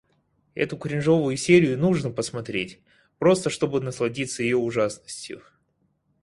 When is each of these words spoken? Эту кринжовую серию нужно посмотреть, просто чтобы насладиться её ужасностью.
Эту 0.55 0.77
кринжовую 0.79 1.37
серию 1.37 1.77
нужно 1.77 2.09
посмотреть, 2.09 2.79
просто 3.19 3.51
чтобы 3.51 3.81
насладиться 3.81 4.41
её 4.41 4.57
ужасностью. 4.57 5.43